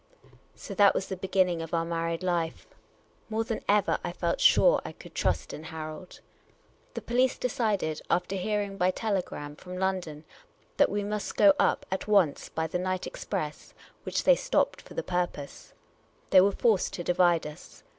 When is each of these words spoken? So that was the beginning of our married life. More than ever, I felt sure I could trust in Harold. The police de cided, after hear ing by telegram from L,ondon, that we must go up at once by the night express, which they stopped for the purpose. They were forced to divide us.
So 0.55 0.73
that 0.73 0.95
was 0.95 1.09
the 1.09 1.15
beginning 1.15 1.61
of 1.61 1.75
our 1.75 1.85
married 1.85 2.23
life. 2.23 2.65
More 3.29 3.43
than 3.43 3.61
ever, 3.69 3.99
I 4.03 4.11
felt 4.11 4.41
sure 4.41 4.81
I 4.83 4.93
could 4.93 5.13
trust 5.13 5.53
in 5.53 5.65
Harold. 5.65 6.21
The 6.95 7.03
police 7.03 7.37
de 7.37 7.47
cided, 7.49 8.01
after 8.09 8.35
hear 8.35 8.61
ing 8.63 8.77
by 8.77 8.89
telegram 8.89 9.55
from 9.57 9.73
L,ondon, 9.73 10.23
that 10.77 10.89
we 10.89 11.03
must 11.03 11.37
go 11.37 11.53
up 11.59 11.85
at 11.91 12.07
once 12.07 12.49
by 12.49 12.65
the 12.65 12.79
night 12.79 13.05
express, 13.05 13.75
which 14.01 14.23
they 14.23 14.35
stopped 14.35 14.81
for 14.81 14.95
the 14.95 15.03
purpose. 15.03 15.71
They 16.31 16.41
were 16.41 16.51
forced 16.51 16.93
to 16.93 17.03
divide 17.03 17.45
us. 17.45 17.83